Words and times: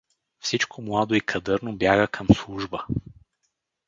Всичко 0.39 0.81
младо 0.81 1.15
и 1.15 1.21
кадърно 1.21 1.75
бяга 1.77 2.07
към 2.07 2.27
служба. 2.27 2.85